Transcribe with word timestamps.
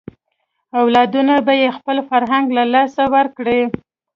اولادونه 0.79 1.35
به 1.45 1.53
یې 1.61 1.69
خپل 1.77 1.97
فرهنګ 2.09 2.45
له 2.57 2.63
لاسه 2.73 3.03
ورکړي. 3.15 3.61